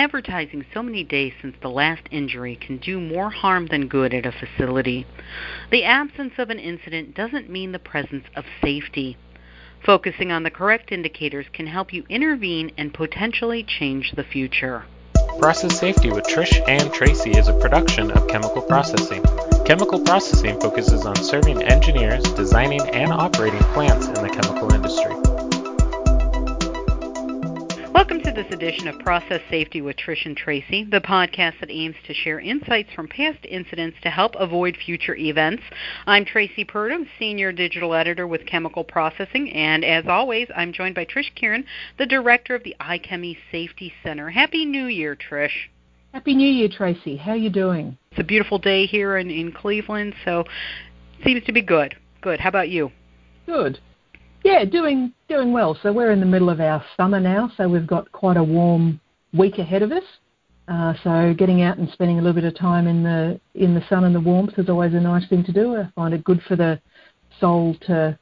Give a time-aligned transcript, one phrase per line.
[0.00, 4.24] Advertising so many days since the last injury can do more harm than good at
[4.24, 5.06] a facility.
[5.70, 9.18] The absence of an incident doesn't mean the presence of safety.
[9.84, 14.84] Focusing on the correct indicators can help you intervene and potentially change the future.
[15.38, 19.22] Process Safety with Trish and Tracy is a production of Chemical Processing.
[19.66, 25.19] Chemical Processing focuses on serving engineers designing and operating plants in the chemical industry.
[28.00, 31.96] Welcome to this edition of Process Safety with Trish and Tracy, the podcast that aims
[32.06, 35.62] to share insights from past incidents to help avoid future events.
[36.06, 41.04] I'm Tracy Purdum, Senior Digital Editor with Chemical Processing, and as always, I'm joined by
[41.04, 41.66] Trish Kerin,
[41.98, 44.30] the Director of the IChemE Safety Center.
[44.30, 45.68] Happy New Year, Trish.
[46.14, 47.18] Happy New Year, Tracy.
[47.18, 47.98] How are you doing?
[48.12, 50.44] It's a beautiful day here in, in Cleveland, so
[51.22, 51.96] seems to be good.
[52.22, 52.40] Good.
[52.40, 52.92] How about you?
[53.44, 53.78] Good.
[54.42, 55.78] Yeah, doing doing well.
[55.82, 59.00] So we're in the middle of our summer now, so we've got quite a warm
[59.32, 60.04] week ahead of us.
[60.66, 63.84] Uh, so getting out and spending a little bit of time in the in the
[63.88, 65.76] sun and the warmth is always a nice thing to do.
[65.76, 66.80] I find it good for the
[67.38, 68.18] soul to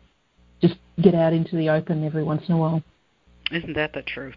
[0.60, 2.82] just get out into the open every once in a while.
[3.53, 4.36] Isn't that the truth?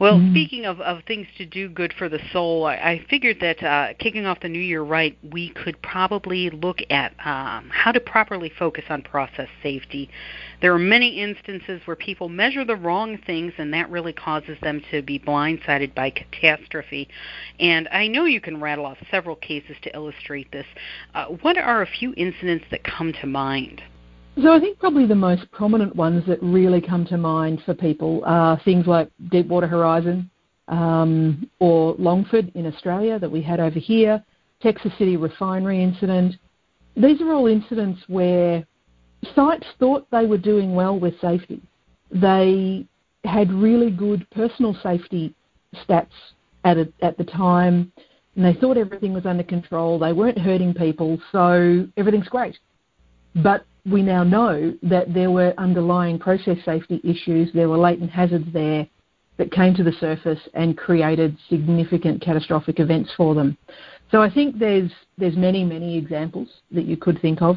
[0.00, 0.32] Well, mm.
[0.32, 3.92] speaking of, of things to do good for the soul, I, I figured that uh,
[3.98, 8.50] kicking off the new year right, we could probably look at um, how to properly
[8.58, 10.08] focus on process safety.
[10.62, 14.82] There are many instances where people measure the wrong things, and that really causes them
[14.90, 17.06] to be blindsided by catastrophe.
[17.58, 20.66] And I know you can rattle off several cases to illustrate this.
[21.14, 23.82] Uh, what are a few incidents that come to mind?
[24.42, 28.22] So I think probably the most prominent ones that really come to mind for people
[28.24, 30.30] are things like Deepwater Horizon
[30.68, 34.24] um, or Longford in Australia that we had over here,
[34.62, 36.36] Texas City refinery incident.
[36.96, 38.64] These are all incidents where
[39.34, 41.60] sites thought they were doing well with safety.
[42.10, 42.86] They
[43.24, 45.34] had really good personal safety
[45.86, 46.06] stats
[46.64, 47.92] at, a, at the time,
[48.36, 49.98] and they thought everything was under control.
[49.98, 52.58] They weren't hurting people, so everything's great.
[53.36, 58.46] But we now know that there were underlying process safety issues, there were latent hazards
[58.52, 58.86] there
[59.38, 63.56] that came to the surface and created significant catastrophic events for them.
[64.10, 67.56] So I think there's there's many many examples that you could think of,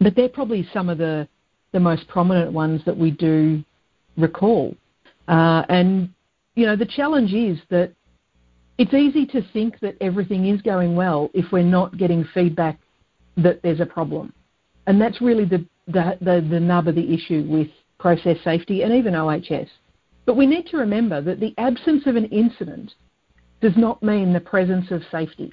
[0.00, 1.26] but they're probably some of the
[1.72, 3.64] the most prominent ones that we do
[4.16, 4.76] recall.
[5.26, 6.10] Uh, and
[6.54, 7.92] you know the challenge is that
[8.78, 12.78] it's easy to think that everything is going well if we're not getting feedback
[13.36, 14.32] that there's a problem.
[14.86, 17.68] And that's really the, the, the, the nub of the issue with
[17.98, 19.68] process safety and even OHS.
[20.26, 22.92] But we need to remember that the absence of an incident
[23.60, 25.52] does not mean the presence of safety.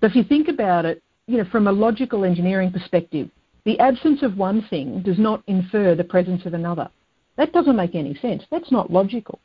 [0.00, 3.30] So if you think about it, you know, from a logical engineering perspective,
[3.64, 6.88] the absence of one thing does not infer the presence of another.
[7.36, 8.44] That doesn't make any sense.
[8.50, 9.40] That's not logical.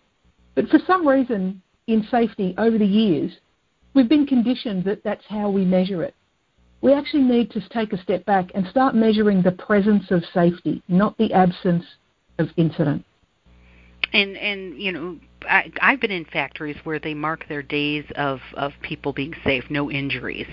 [0.56, 3.32] But for some reason in safety over the years,
[3.94, 6.16] we've been conditioned that that's how we measure it
[6.82, 10.82] we actually need to take a step back and start measuring the presence of safety,
[10.88, 11.86] not the absence
[12.40, 13.06] of incident.
[14.14, 15.18] And and you know,
[15.48, 19.64] I, I've been in factories where they mark their days of of people being safe,
[19.70, 20.48] no injuries,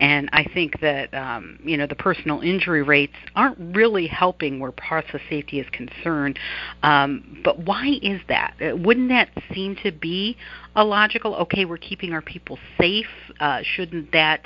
[0.00, 4.72] and I think that um, you know the personal injury rates aren't really helping where
[4.72, 6.38] process safety is concerned.
[6.82, 8.54] Um, but why is that?
[8.60, 10.36] Uh, wouldn't that seem to be
[10.74, 11.34] a logical?
[11.36, 13.06] Okay, we're keeping our people safe.
[13.40, 14.44] Uh, shouldn't that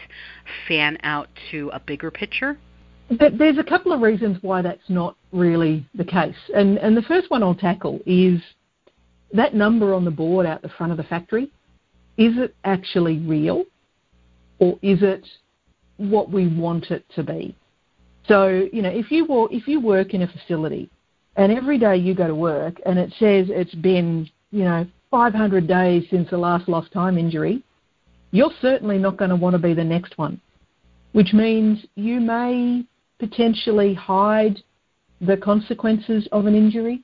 [0.68, 2.58] fan out to a bigger picture?
[3.08, 7.30] There's a couple of reasons why that's not really the case, and and the first
[7.30, 8.40] one I'll tackle is
[9.32, 11.50] that number on the board out the front of the factory,
[12.16, 13.64] is it actually real
[14.58, 15.26] or is it
[15.98, 17.54] what we want it to be?
[18.28, 20.90] So, you know, if you walk, if you work in a facility
[21.36, 25.68] and every day you go to work and it says it's been, you know, 500
[25.68, 27.62] days since the last lost time injury,
[28.32, 30.40] you're certainly not going to want to be the next one,
[31.12, 32.84] which means you may
[33.18, 34.58] potentially hide
[35.20, 37.02] the consequences of an injury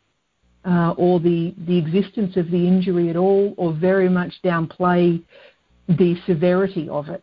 [0.65, 5.23] uh, or the, the existence of the injury at all, or very much downplay
[5.89, 7.23] the severity of it.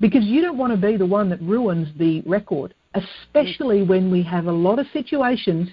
[0.00, 4.22] Because you don't want to be the one that ruins the record, especially when we
[4.22, 5.70] have a lot of situations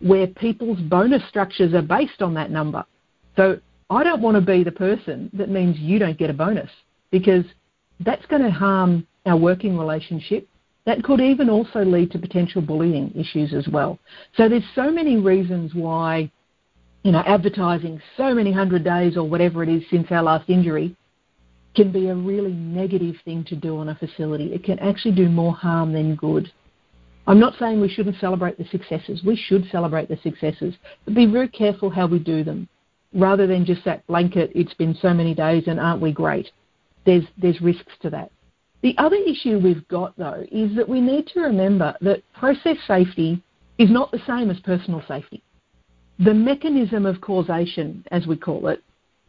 [0.00, 2.84] where people's bonus structures are based on that number.
[3.36, 3.58] So
[3.90, 6.70] I don't want to be the person that means you don't get a bonus
[7.10, 7.44] because
[8.00, 10.48] that's going to harm our working relationship.
[10.86, 13.98] That could even also lead to potential bullying issues as well.
[14.36, 16.30] So there's so many reasons why
[17.04, 20.96] you know, advertising so many hundred days or whatever it is since our last injury
[21.76, 24.54] can be a really negative thing to do on a facility.
[24.54, 26.50] It can actually do more harm than good.
[27.26, 29.22] I'm not saying we shouldn't celebrate the successes.
[29.24, 30.74] We should celebrate the successes,
[31.04, 32.68] but be very careful how we do them.
[33.14, 36.50] rather than just that blanket, it's been so many days and aren't we great?
[37.06, 38.30] There's, there's risks to that.
[38.82, 43.42] The other issue we've got though is that we need to remember that process safety
[43.78, 45.42] is not the same as personal safety.
[46.18, 48.82] The mechanism of causation, as we call it,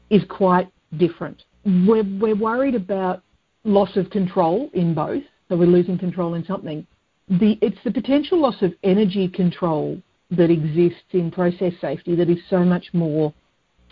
[0.10, 1.44] is quite different.
[1.66, 3.24] We're, we're worried about
[3.64, 6.86] loss of control in both, so we're losing control in something.
[7.28, 10.00] The, it's the potential loss of energy control
[10.32, 13.34] that exists in process safety that is so much more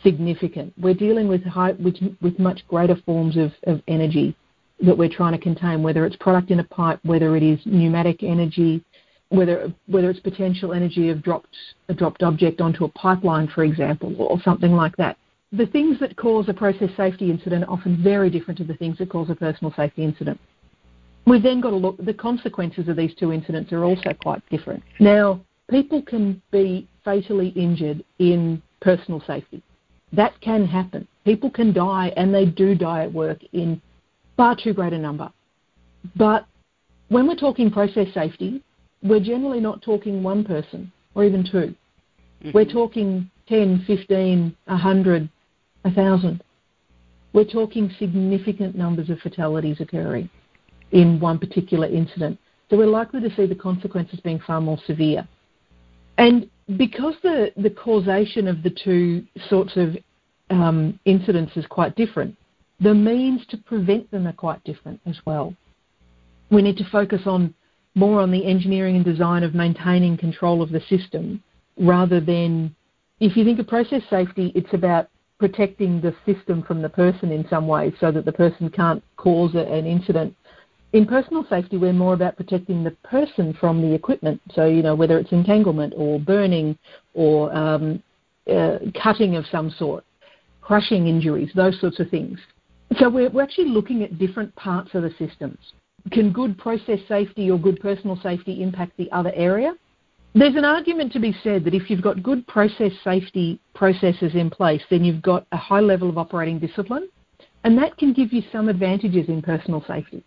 [0.03, 0.73] significant.
[0.79, 4.35] We're dealing with, high, with, with much greater forms of, of energy
[4.81, 8.21] that we're trying to contain, whether it's product in a pipe, whether it is pneumatic
[8.21, 8.83] energy,
[9.33, 11.55] whether whether it's potential energy of dropped
[11.89, 15.17] a dropped object onto a pipeline, for example, or something like that.
[15.51, 18.97] The things that cause a process safety incident are often very different to the things
[18.99, 20.39] that cause a personal safety incident.
[21.25, 24.83] We've then got to look the consequences of these two incidents are also quite different.
[24.99, 29.63] Now, people can be fatally injured in personal safety.
[30.11, 31.07] That can happen.
[31.25, 33.81] People can die, and they do die at work in
[34.37, 35.31] far too great a number.
[36.15, 36.45] But
[37.09, 38.61] when we're talking process safety,
[39.03, 42.57] we're generally not talking one person or even 2 we mm-hmm.
[42.57, 45.29] We're talking 10, 15, 100,
[45.81, 46.43] 1,000.
[47.33, 50.29] We're talking significant numbers of fatalities occurring
[50.91, 52.37] in one particular incident.
[52.69, 55.27] So we're likely to see the consequences being far more severe.
[56.17, 59.97] And because the, the causation of the two sorts of
[60.49, 62.35] um, incidents is quite different,
[62.79, 65.55] the means to prevent them are quite different as well.
[66.51, 67.53] We need to focus on
[67.95, 71.41] more on the engineering and design of maintaining control of the system
[71.77, 72.75] rather than
[73.19, 75.07] if you think of process safety, it's about
[75.39, 79.53] protecting the system from the person in some way so that the person can't cause
[79.55, 80.35] an incident
[80.93, 84.39] in personal safety, we're more about protecting the person from the equipment.
[84.53, 86.77] So, you know, whether it's entanglement or burning
[87.15, 88.01] or um,
[88.49, 90.05] uh, cutting of some sort,
[90.61, 92.39] crushing injuries, those sorts of things.
[92.99, 95.57] So, we're, we're actually looking at different parts of the systems.
[96.11, 99.73] Can good process safety or good personal safety impact the other area?
[100.35, 104.49] There's an argument to be said that if you've got good process safety processes in
[104.49, 107.07] place, then you've got a high level of operating discipline,
[107.63, 110.23] and that can give you some advantages in personal safety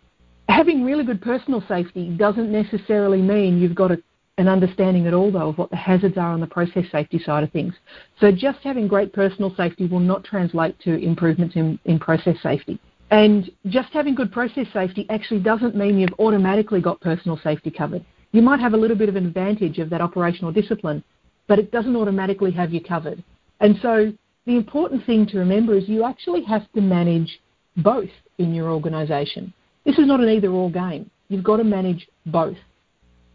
[0.49, 4.01] having really good personal safety doesn't necessarily mean you've got a,
[4.37, 7.43] an understanding at all, though, of what the hazards are on the process safety side
[7.43, 7.73] of things.
[8.19, 12.79] So just having great personal safety will not translate to improvements in, in process safety.
[13.09, 18.05] And just having good process safety actually doesn't mean you've automatically got personal safety covered.
[18.33, 21.03] You might have a little bit of an advantage of that operational discipline,
[21.47, 23.23] but it doesn't automatically have you covered.
[23.61, 24.11] And so
[24.45, 27.39] the important thing to remember is you actually have to manage
[27.77, 29.53] both in your organisation.
[29.85, 31.09] This is not an either or game.
[31.29, 32.57] You've got to manage both.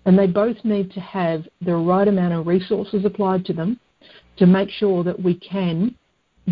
[0.04, 3.80] And they both need to have the right amount of resources applied to them
[4.36, 5.94] to make sure that we can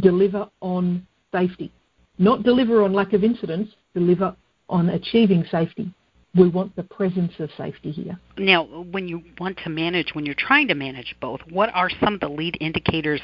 [0.00, 1.72] deliver on safety.
[2.20, 4.36] Not deliver on lack of incidents, deliver
[4.68, 5.90] on achieving safety.
[6.36, 8.20] We want the presence of safety here.
[8.36, 12.14] Now, when you want to manage, when you're trying to manage both, what are some
[12.14, 13.22] of the lead indicators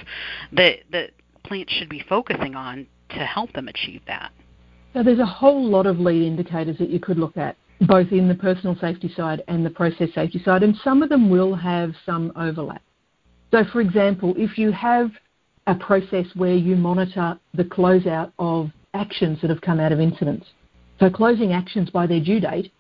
[0.53, 1.11] that, that
[1.45, 4.33] plants should be focusing on to help them achieve that?
[4.95, 8.29] So there's a whole lot of lead indicators that you could look at, both in
[8.29, 11.93] the personal safety side and the process safety side, and some of them will have
[12.07, 12.83] some overlap.
[13.51, 15.11] So, for example, if you have
[15.67, 20.47] a process where you monitor the closeout of actions that have come out of incidents,
[20.99, 22.73] so closing actions by their due date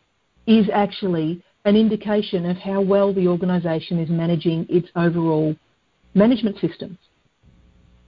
[0.47, 5.55] is actually an indication of how well the organisation is managing its overall
[6.15, 6.97] management systems.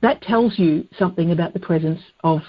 [0.01, 2.41] That tells you something about the presence of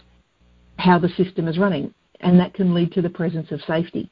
[0.77, 4.09] how the system is running, and that can lead to the presence of safety.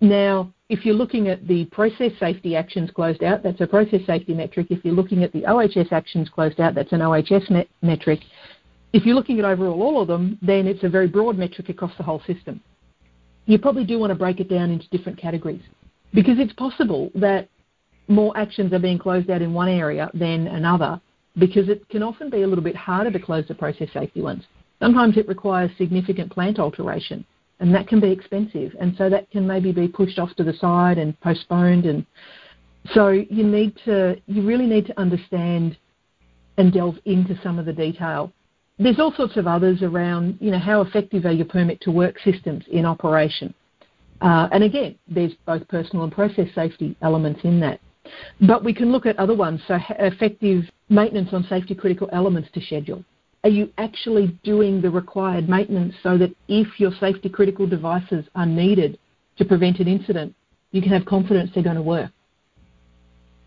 [0.00, 4.32] Now, if you're looking at the process safety actions closed out, that's a process safety
[4.32, 4.68] metric.
[4.70, 8.20] If you're looking at the OHS actions closed out, that's an OHS met- metric.
[8.92, 11.96] If you're looking at overall all of them, then it's a very broad metric across
[11.96, 12.60] the whole system.
[13.46, 15.62] You probably do want to break it down into different categories
[16.12, 17.48] because it's possible that
[18.08, 21.00] more actions are being closed out in one area than another
[21.38, 24.44] because it can often be a little bit harder to close the process safety ones.
[24.80, 27.24] Sometimes it requires significant plant alteration,
[27.60, 30.54] and that can be expensive, and so that can maybe be pushed off to the
[30.54, 31.86] side and postponed.
[31.86, 32.04] And
[32.92, 35.76] so you need to, you really need to understand
[36.56, 38.32] and delve into some of the detail.
[38.82, 42.18] There's all sorts of others around, you know, how effective are your permit to work
[42.24, 43.52] systems in operation?
[44.22, 47.78] Uh, and again, there's both personal and process safety elements in that.
[48.40, 52.60] But we can look at other ones, so effective maintenance on safety critical elements to
[52.62, 53.04] schedule.
[53.44, 58.46] Are you actually doing the required maintenance so that if your safety critical devices are
[58.46, 58.98] needed
[59.36, 60.34] to prevent an incident,
[60.72, 62.10] you can have confidence they're going to work?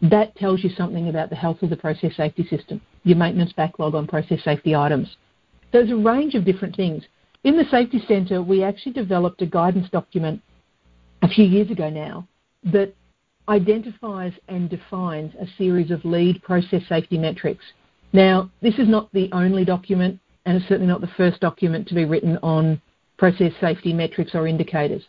[0.04, 3.96] That tells you something about the health of the process safety system, your maintenance backlog
[3.96, 5.16] on process safety items.
[5.72, 7.04] There's a range of different things.
[7.44, 10.42] In the Safety Centre, we actually developed a guidance document
[11.22, 12.28] a few years ago now
[12.66, 12.94] that
[13.50, 17.64] identifies and defines a series of lead process safety metrics.
[18.12, 21.96] Now, this is not the only document, and it's certainly not the first document to
[21.96, 22.82] be written on
[23.18, 25.04] process safety metrics or indicators.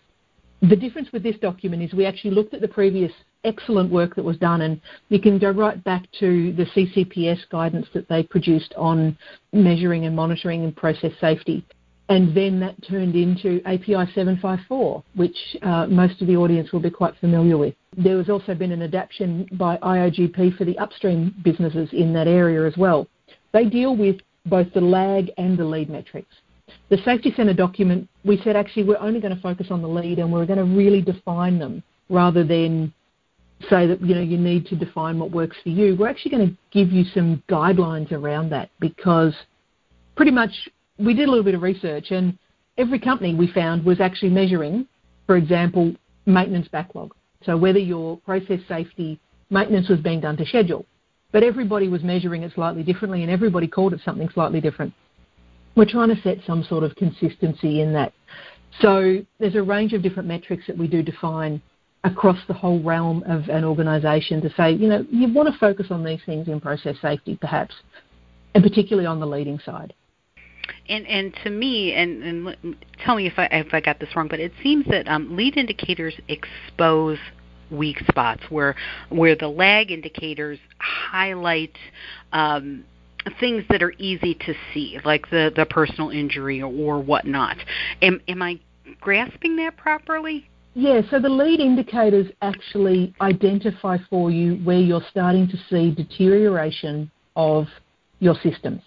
[0.63, 3.13] The difference with this document is we actually looked at the previous
[3.45, 7.87] excellent work that was done, and you can go right back to the CCPS guidance
[7.95, 9.17] that they produced on
[9.53, 11.65] measuring and monitoring and process safety.
[12.09, 16.91] And then that turned into API 754, which uh, most of the audience will be
[16.91, 17.75] quite familiar with.
[17.97, 22.67] There has also been an adaptation by IOGP for the upstream businesses in that area
[22.67, 23.07] as well.
[23.53, 26.35] They deal with both the lag and the lead metrics.
[26.91, 30.19] The Safety Centre document, we said actually we're only going to focus on the lead
[30.19, 32.93] and we're going to really define them rather than
[33.71, 35.97] say that you know you need to define what works for you.
[35.97, 39.35] We're actually going to give you some guidelines around that because
[40.17, 40.51] pretty much
[40.99, 42.39] we did a little bit of research and
[42.79, 44.87] every company we found was actually measuring,
[45.27, 45.95] for example,
[46.27, 47.15] maintenance backlog.
[47.45, 49.21] So whether your process safety
[49.51, 50.85] maintenance was being done to schedule.
[51.33, 54.93] But everybody was measuring it slightly differently and everybody called it something slightly different.
[55.77, 58.13] We're trying to set some sort of consistency in that.
[58.81, 61.61] So there's a range of different metrics that we do define
[62.05, 65.87] across the whole realm of an organisation to say, you know, you want to focus
[65.91, 67.75] on these things in process safety perhaps,
[68.55, 69.95] and particularly on the leading side.
[70.89, 74.29] And and to me, and, and tell me if I if I got this wrong,
[74.29, 77.19] but it seems that um, lead indicators expose
[77.71, 78.75] weak spots where
[79.09, 81.77] where the lag indicators highlight
[82.33, 82.85] um,
[83.41, 87.57] things that are easy to see, like the the personal injury or whatnot.
[88.03, 88.61] Am am I
[89.01, 90.49] grasping that properly?
[90.77, 97.11] Yeah, so the lead indicators actually identify for you where you're starting to see deterioration
[97.37, 97.67] of
[98.19, 98.83] your systems.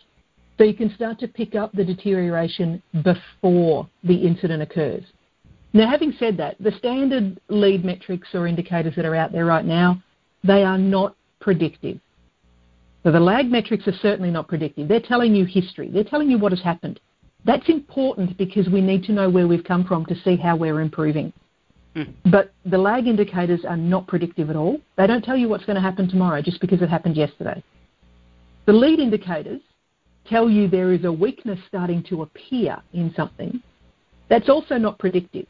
[0.58, 5.04] So you can start to pick up the deterioration before the incident occurs.
[5.72, 9.66] Now, having said that, the standard lead metrics or indicators that are out there right
[9.66, 10.02] now,
[10.44, 12.00] they are not predictive.
[13.04, 14.90] So the lag metrics are certainly not predictive.
[14.90, 15.90] They're telling you history.
[15.90, 17.00] They're telling you what has happened.
[17.46, 20.82] That's important because we need to know where we've come from to see how we're
[20.82, 21.32] improving.
[21.98, 22.14] Mm.
[22.32, 24.80] But the lag indicators are not predictive at all.
[24.98, 27.64] They don't tell you what's going to happen tomorrow just because it happened yesterday.
[28.68, 29.62] The lead indicators
[30.30, 33.62] tell you there is a weakness starting to appear in something,
[34.30, 35.48] that's also not predictive.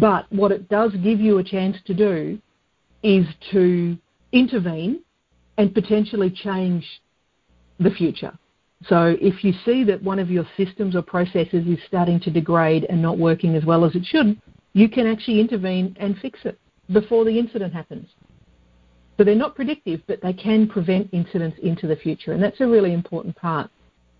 [0.00, 2.38] But what it does give you a chance to do
[3.02, 3.96] is to
[4.32, 5.00] intervene
[5.58, 6.84] and potentially change
[7.80, 8.36] the future.
[8.88, 12.84] So if you see that one of your systems or processes is starting to degrade
[12.90, 14.40] and not working as well as it should,
[14.76, 16.60] you can actually intervene and fix it
[16.92, 18.06] before the incident happens.
[19.16, 22.66] So they're not predictive, but they can prevent incidents into the future, and that's a
[22.66, 23.70] really important part.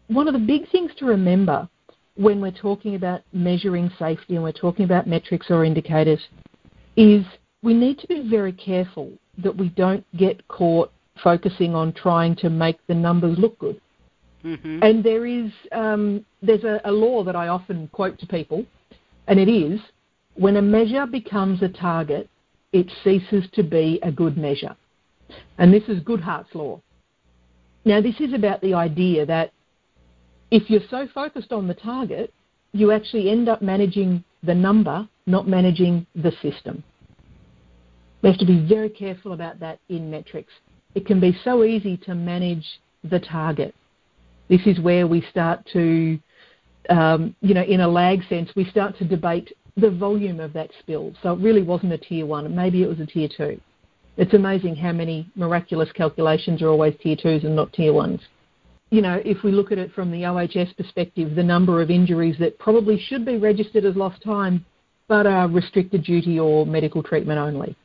[0.09, 1.69] One of the big things to remember
[2.15, 6.23] when we're talking about measuring safety and we're talking about metrics or indicators
[6.97, 7.23] is
[7.63, 10.91] we need to be very careful that we don't get caught
[11.23, 13.79] focusing on trying to make the numbers look good.
[14.43, 14.83] Mm-hmm.
[14.83, 18.65] And there is um, there's a, a law that I often quote to people,
[19.27, 19.79] and it is
[20.37, 22.29] when a measure becomes a target,
[22.73, 24.77] it ceases to be a good measure.
[25.59, 26.81] And this is Goodhart's law.
[27.85, 29.53] Now, this is about the idea that
[30.51, 32.33] if you're so focused on the target,
[32.73, 36.85] you actually end up managing the number, not managing the system.
[38.23, 40.53] We have to be very careful about that in metrics.
[40.95, 42.67] It can be so easy to manage
[43.05, 43.75] the target.
[44.49, 46.19] This is where we start to,
[46.91, 50.71] um, you know, in a lag sense, we start to debate the volume of that
[50.81, 51.13] spill.
[51.23, 53.61] So it really wasn't a tier one, maybe it was a tier two.
[54.17, 58.21] It's amazing how many miraculous calculations are always tier twos and not tier ones.
[58.91, 62.37] You know, if we look at it from the OHS perspective, the number of injuries
[62.39, 64.65] that probably should be registered as lost time
[65.09, 67.77] but are restricted duty or medical treatment only.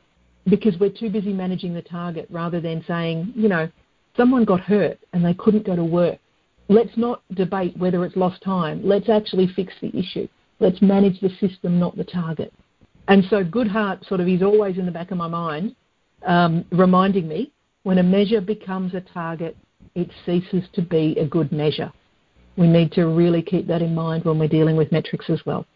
[0.48, 3.68] Because we're too busy managing the target rather than saying, you know,
[4.16, 6.18] someone got hurt and they couldn't go to work.
[6.68, 8.80] Let's not debate whether it's lost time.
[8.82, 10.26] Let's actually fix the issue.
[10.62, 12.54] Let's manage the system, not the target.
[13.08, 15.74] And so Goodhart sort of is always in the back of my mind
[16.24, 17.52] um, reminding me
[17.82, 19.56] when a measure becomes a target,
[19.96, 21.92] it ceases to be a good measure.
[22.56, 25.66] We need to really keep that in mind when we're dealing with metrics as well.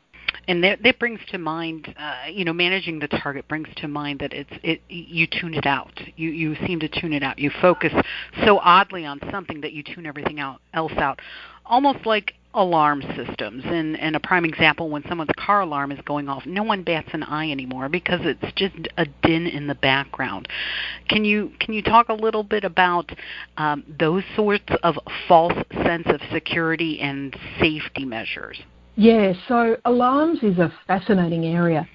[0.46, 4.20] And that, that brings to mind, uh, you know, managing the target brings to mind
[4.20, 6.00] that it's it you tune it out.
[6.14, 7.38] You you seem to tune it out.
[7.38, 7.92] You focus
[8.44, 11.18] so oddly on something that you tune everything out, else out,
[11.64, 13.62] almost like alarm systems.
[13.64, 17.08] And, and a prime example, when someone's car alarm is going off, no one bats
[17.12, 20.48] an eye anymore because it's just a din in the background.
[21.08, 23.10] Can you can you talk a little bit about
[23.58, 24.96] um, those sorts of
[25.28, 28.58] false sense of security and safety measures?
[28.96, 31.86] Yeah, so alarms is a fascinating area,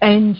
[0.00, 0.36] and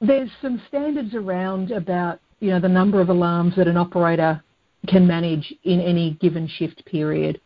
[0.00, 4.42] there's some standards around about you know the number of alarms that an operator
[4.88, 7.40] can manage in any given shift period.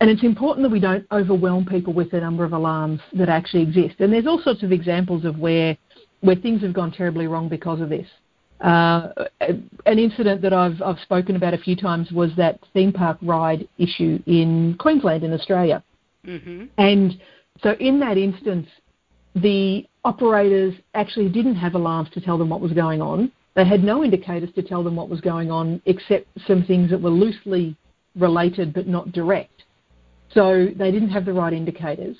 [0.00, 3.62] And it's important that we don't overwhelm people with the number of alarms that actually
[3.62, 3.96] exist.
[4.00, 5.76] And there's all sorts of examples of where
[6.20, 8.06] where things have gone terribly wrong because of this.
[8.60, 9.08] Uh,
[9.40, 13.68] an incident that I've, I've spoken about a few times was that theme park ride
[13.76, 15.82] issue in Queensland in Australia.
[16.26, 16.64] Mm-hmm.
[16.78, 17.20] And
[17.62, 18.66] so in that instance,
[19.34, 23.30] the operators actually didn't have alarms to tell them what was going on.
[23.54, 27.00] They had no indicators to tell them what was going on except some things that
[27.00, 27.76] were loosely
[28.16, 29.53] related but not direct.
[30.34, 32.16] So they didn't have the right indicators.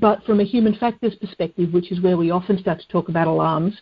[0.00, 3.26] But from a human factors perspective, which is where we often start to talk about
[3.26, 3.80] alarms,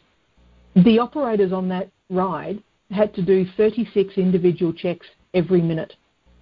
[0.74, 5.94] the operators on that ride had to do 36 individual checks every minute.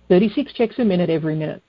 [0.08, 1.62] 36 checks a minute every minute.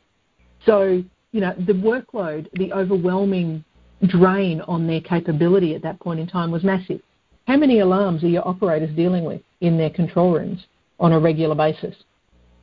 [0.65, 3.63] So, you know, the workload, the overwhelming
[4.07, 7.01] drain on their capability at that point in time was massive.
[7.47, 10.65] How many alarms are your operators dealing with in their control rooms
[10.99, 11.95] on a regular basis?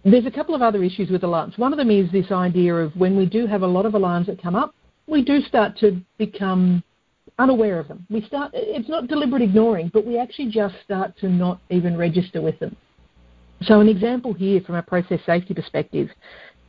[0.04, 1.58] There's a couple of other issues with alarms.
[1.58, 4.26] One of them is this idea of when we do have a lot of alarms
[4.28, 4.74] that come up,
[5.06, 6.82] we do start to become
[7.38, 8.06] unaware of them.
[8.08, 12.40] We start it's not deliberate ignoring, but we actually just start to not even register
[12.40, 12.76] with them.
[13.62, 16.08] So an example here from a process safety perspective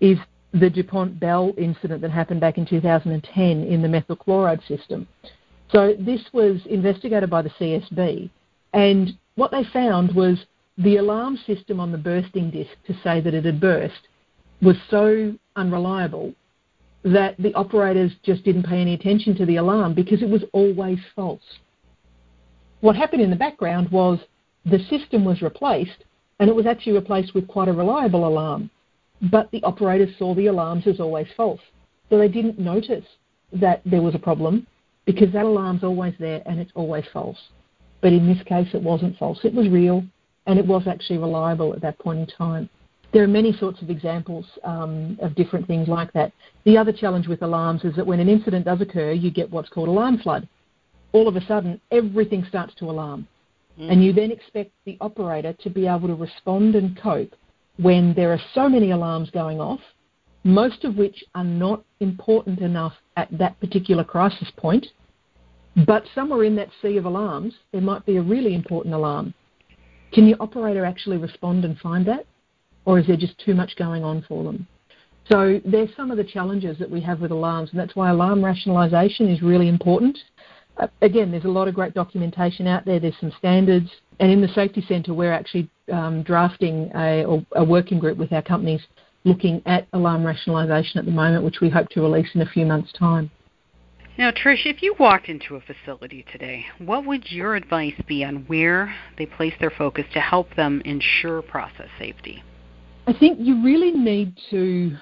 [0.02, 0.18] is
[0.54, 5.08] the DuPont Belle incident that happened back in 2010 in the methyl chloride system.
[5.72, 8.30] So this was investigated by the CSB,
[8.74, 10.38] and what they found was
[10.78, 14.08] the alarm system on the bursting disc to say that it had burst
[14.62, 16.34] was so unreliable
[17.04, 21.00] that the operators just didn't pay any attention to the alarm because it was always
[21.16, 21.42] false.
[22.82, 24.20] What happened in the background was
[24.66, 26.04] the system was replaced
[26.40, 28.70] and it was actually replaced with quite a reliable alarm,
[29.32, 31.62] but the operators saw the alarms as always false.
[32.10, 33.06] So they didn't notice
[33.54, 34.68] that there was a problem
[35.06, 37.38] because that alarm's always there and it's always false.
[38.02, 39.40] But in this case, it wasn't false.
[39.44, 40.04] It was real
[40.48, 42.70] and it was actually reliable at that point in time.
[43.14, 46.32] There are many sorts of examples um, of different things like that.
[46.64, 49.70] The other challenge with alarms is that when an incident does occur, you get what's
[49.70, 50.48] called alarm flood.
[51.12, 53.28] All of a sudden, everything starts to alarm.
[53.78, 53.92] Mm.
[53.92, 57.36] And you then expect the operator to be able to respond and cope
[57.78, 59.82] when there are so many alarms going off,
[60.44, 64.88] most of which are not important enough at that particular crisis point.
[65.86, 69.34] But somewhere in that sea of alarms, there might be a really important alarm.
[70.12, 72.26] Can the operator actually respond and find that?
[72.86, 74.68] Or is there just too much going on for them?
[75.30, 78.42] So there's some of the challenges that we have with alarms, and that's why alarm
[78.42, 80.18] rationalisation is really important.
[80.78, 83.00] Uh, again, there's a lot of great documentation out there.
[83.00, 88.00] There's some standards, and in the safety centre, we're actually um, drafting a, a, working
[88.00, 88.82] group with our companies
[89.24, 92.66] looking at alarm rationalisation at the moment, which we hope to release in a few
[92.66, 93.30] months' time.
[94.18, 98.44] Now, Trish, if you walked into a facility today, what would your advice be on
[98.48, 102.44] where they place their focus to help them ensure process safety?
[103.08, 104.98] I think you really need to.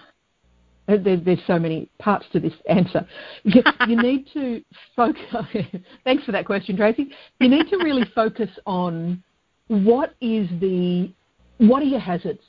[0.88, 3.06] Uh, there, there's so many parts to this answer.
[3.43, 4.62] You, you need to
[4.95, 5.24] focus.
[6.04, 7.10] thanks for that question, Tracy.
[7.39, 9.24] You need to really focus on
[9.67, 11.12] what is the
[11.58, 12.41] what are your hazards.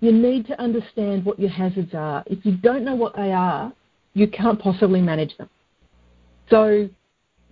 [0.00, 2.22] You need to understand what your hazards are.
[2.26, 3.72] If you don't know what they are,
[4.14, 5.50] you can't possibly manage them.
[6.50, 6.88] So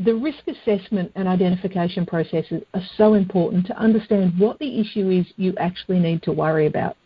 [0.00, 5.26] the risk assessment and identification processes are so important to understand what the issue is
[5.36, 6.96] you actually need to worry about.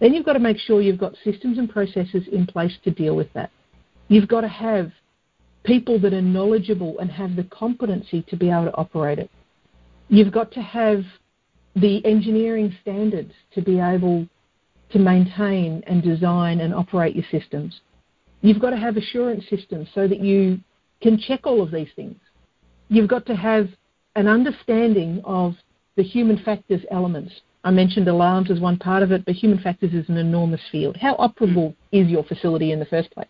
[0.00, 3.16] Then you've got to make sure you've got systems and processes in place to deal
[3.16, 3.50] with that.
[4.08, 4.92] You've got to have
[5.64, 9.30] people that are knowledgeable and have the competency to be able to operate it.
[10.08, 11.04] You've got to have
[11.74, 14.26] the engineering standards to be able
[14.90, 17.80] to maintain and design and operate your systems.
[18.40, 20.60] You've got to have assurance systems so that you
[21.00, 22.16] can check all of these things.
[22.88, 23.68] You've got to have
[24.16, 25.54] an understanding of
[25.96, 27.32] the human factors elements.
[27.64, 30.96] I mentioned alarms as one part of it, but human factors is an enormous field.
[30.96, 33.28] How operable is your facility in the first place?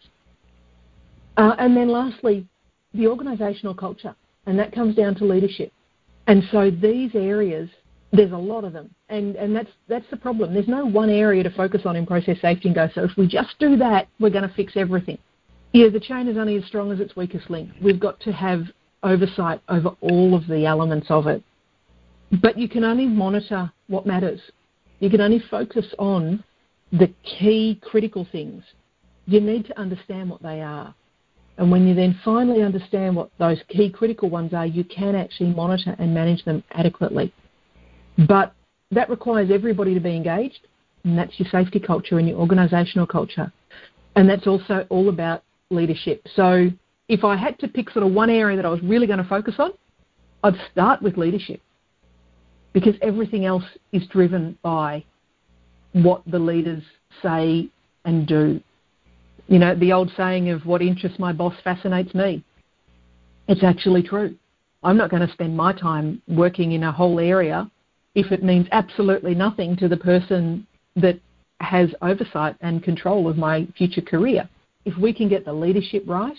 [1.36, 2.46] Uh, and then lastly,
[2.94, 4.14] the organisational culture,
[4.46, 5.72] and that comes down to leadership.
[6.26, 7.70] And so these areas,
[8.12, 10.52] there's a lot of them, and, and that's, that's the problem.
[10.52, 13.26] There's no one area to focus on in process safety and go, so if we
[13.26, 15.18] just do that, we're going to fix everything.
[15.72, 17.70] Yeah, the chain is only as strong as its weakest link.
[17.82, 18.62] We've got to have
[19.02, 21.42] oversight over all of the elements of it.
[22.42, 24.40] But you can only monitor what matters.
[25.00, 26.42] You can only focus on
[26.92, 28.64] the key critical things.
[29.28, 30.94] you need to understand what they are.
[31.58, 35.50] And when you then finally understand what those key critical ones are, you can actually
[35.50, 37.32] monitor and manage them adequately.
[38.26, 38.54] But
[38.90, 40.66] that requires everybody to be engaged,
[41.04, 43.52] and that's your safety culture and your organisational culture.
[44.16, 46.26] And that's also all about leadership.
[46.34, 46.68] So
[47.08, 49.28] if I had to pick sort of one area that I was really going to
[49.28, 49.72] focus on,
[50.42, 51.60] I'd start with leadership
[52.72, 55.04] because everything else is driven by
[55.92, 56.82] what the leaders
[57.22, 57.68] say
[58.04, 58.60] and do.
[59.48, 62.44] You know, the old saying of what interests my boss fascinates me.
[63.48, 64.36] It's actually true.
[64.82, 67.70] I'm not going to spend my time working in a whole area
[68.14, 71.18] if it means absolutely nothing to the person that
[71.60, 74.48] has oversight and control of my future career.
[74.88, 76.36] If we can get the leadership right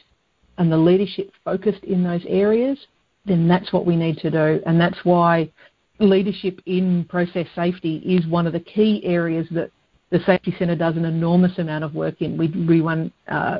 [0.57, 2.79] and the leadership focused in those areas,
[3.25, 4.59] then that's what we need to do.
[4.65, 5.51] And that's why
[5.99, 9.69] leadership in process safety is one of the key areas that
[10.09, 12.39] the Safety Centre does an enormous amount of work in.
[12.39, 13.59] We, we run uh,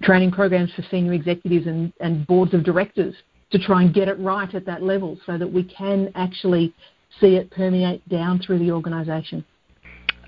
[0.00, 3.16] training programs for senior executives and, and boards of directors
[3.50, 6.72] to try and get it right at that level so that we can actually
[7.20, 9.44] see it permeate down through the organisation.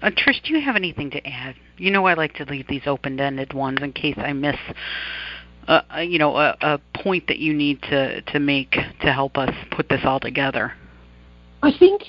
[0.02, 1.54] Uh, Trish, do you have anything to add?
[1.78, 4.56] You know, I like to leave these open-ended ones in case I miss,
[5.68, 9.38] uh, uh, you know, a, a point that you need to to make to help
[9.38, 10.72] us put this all together.
[11.62, 12.02] I think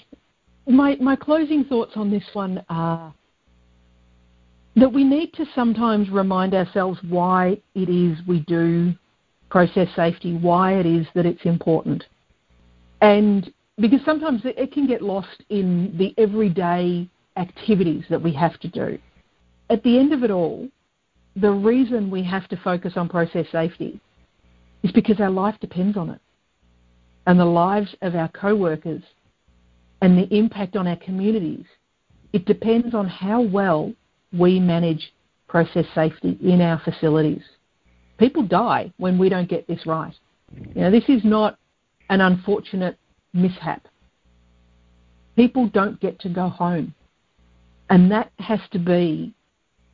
[0.68, 3.14] my my closing thoughts on this one are
[4.76, 8.94] that we need to sometimes remind ourselves why it is we do
[9.52, 12.04] process safety, why it is that it's important.
[13.02, 18.68] And because sometimes it can get lost in the everyday activities that we have to
[18.68, 18.98] do.
[19.70, 20.68] At the end of it all,
[21.36, 24.00] the reason we have to focus on process safety
[24.84, 26.20] is because our life depends on it.
[27.26, 29.02] And the lives of our co-workers
[30.02, 31.66] and the impact on our communities,
[32.34, 33.94] it depends on how well
[34.38, 35.14] we manage
[35.48, 37.44] process safety in our facilities.
[38.18, 40.14] People die when we don't get this right.
[40.76, 41.58] You know, this is not
[42.10, 42.98] an unfortunate
[43.34, 43.88] mishap.
[45.36, 46.94] People don't get to go home.
[47.90, 49.34] And that has to be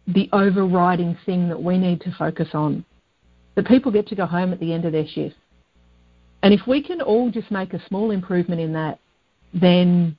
[0.08, 2.86] the overriding thing that we need to focus on.
[3.56, 5.36] That people get to go home at the end of their shift.
[6.42, 9.00] And if we can all just make a small improvement in that,
[9.54, 10.18] then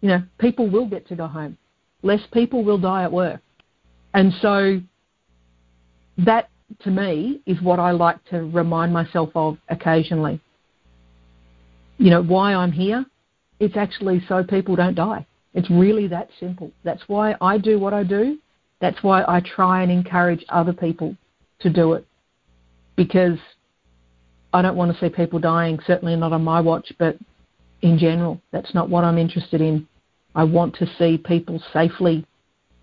[0.00, 1.56] you know, people will get to go home
[2.02, 3.40] less people will die at work.
[4.14, 4.80] And so
[6.18, 6.48] that
[6.80, 10.40] to me is what I like to remind myself of occasionally.
[11.98, 13.04] You know, why I'm here?
[13.60, 15.26] It's actually so people don't die.
[15.54, 16.70] It's really that simple.
[16.84, 18.38] That's why I do what I do.
[18.80, 21.16] That's why I try and encourage other people
[21.60, 22.06] to do it.
[22.96, 23.38] Because
[24.52, 27.16] I don't want to see people dying, certainly not on my watch, but
[27.82, 28.40] in general.
[28.50, 29.86] That's not what I'm interested in.
[30.34, 32.26] I want to see people safely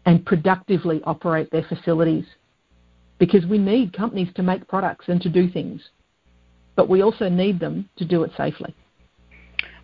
[0.05, 2.25] and productively operate their facilities
[3.17, 5.81] because we need companies to make products and to do things,
[6.75, 8.73] but we also need them to do it safely.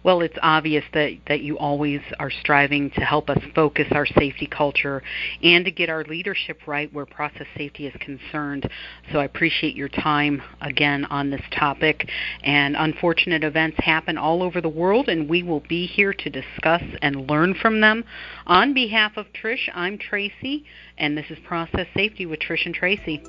[0.06, 4.46] Well, it's obvious that, that you always are striving to help us focus our safety
[4.46, 5.02] culture
[5.42, 8.70] and to get our leadership right where process safety is concerned.
[9.12, 12.08] So I appreciate your time again on this topic.
[12.44, 16.84] And unfortunate events happen all over the world, and we will be here to discuss
[17.02, 18.04] and learn from them.
[18.46, 20.66] On behalf of Trish, I'm Tracy,
[21.00, 23.24] and this is Process Safety with Trish and Tracy.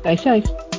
[0.00, 0.75] Stay safe.